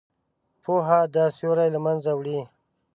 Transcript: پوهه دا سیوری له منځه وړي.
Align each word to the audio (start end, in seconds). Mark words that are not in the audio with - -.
پوهه 0.63 0.99
دا 1.15 1.25
سیوری 1.35 1.67
له 1.75 1.79
منځه 1.85 2.11
وړي. 2.15 2.39